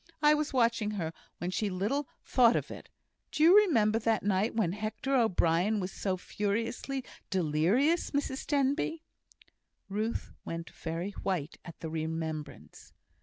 [0.23, 2.89] I was watching her when she little thought it.
[3.31, 9.01] Do you remember that night when Hector O'Brien was so furiously delirious, Mrs Denbigh?"
[9.89, 12.93] Ruth went very white at the remembrance.